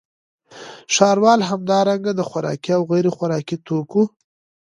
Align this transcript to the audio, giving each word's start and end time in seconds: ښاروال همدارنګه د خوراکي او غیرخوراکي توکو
ښاروال 0.93 1.39
همدارنګه 1.49 2.11
د 2.15 2.21
خوراکي 2.29 2.71
او 2.77 2.81
غیرخوراکي 2.91 3.57
توکو 3.65 4.03